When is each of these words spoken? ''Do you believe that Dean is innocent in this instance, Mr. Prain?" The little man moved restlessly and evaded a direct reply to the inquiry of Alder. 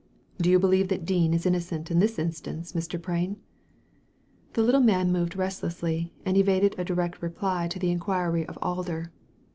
''Do 0.39 0.49
you 0.49 0.57
believe 0.57 0.87
that 0.87 1.05
Dean 1.05 1.31
is 1.31 1.45
innocent 1.45 1.91
in 1.91 1.99
this 1.99 2.17
instance, 2.17 2.73
Mr. 2.73 2.99
Prain?" 2.99 3.37
The 4.53 4.63
little 4.63 4.81
man 4.81 5.11
moved 5.11 5.35
restlessly 5.35 6.11
and 6.25 6.35
evaded 6.35 6.73
a 6.79 6.83
direct 6.83 7.21
reply 7.21 7.67
to 7.67 7.77
the 7.77 7.91
inquiry 7.91 8.43
of 8.47 8.57
Alder. 8.63 9.11